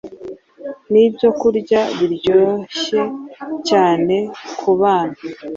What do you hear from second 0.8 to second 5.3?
Nibyokurya biryohye cyane kubana